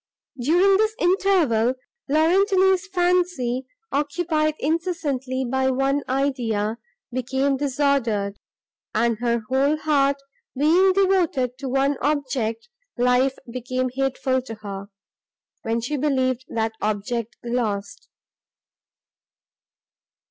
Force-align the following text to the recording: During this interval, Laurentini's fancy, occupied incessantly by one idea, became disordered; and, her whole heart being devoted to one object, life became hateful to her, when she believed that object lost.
During 0.41 0.77
this 0.77 0.95
interval, 0.97 1.75
Laurentini's 2.09 2.87
fancy, 2.87 3.67
occupied 3.91 4.55
incessantly 4.57 5.45
by 5.45 5.69
one 5.69 6.01
idea, 6.09 6.79
became 7.11 7.55
disordered; 7.57 8.39
and, 8.95 9.19
her 9.19 9.43
whole 9.47 9.77
heart 9.77 10.17
being 10.57 10.91
devoted 10.93 11.55
to 11.59 11.69
one 11.69 11.97
object, 12.01 12.67
life 12.97 13.37
became 13.47 13.91
hateful 13.93 14.41
to 14.41 14.55
her, 14.63 14.87
when 15.61 15.79
she 15.81 15.97
believed 15.97 16.45
that 16.49 16.73
object 16.81 17.37
lost. 17.43 18.09